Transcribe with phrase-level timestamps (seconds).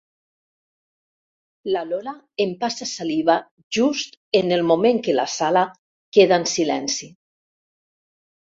[1.75, 2.13] La Lola
[2.45, 3.35] empassa saliva
[3.79, 5.67] just en el moment que la sala
[6.19, 7.13] queda en silenci.